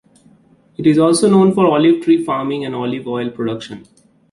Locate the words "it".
0.77-0.87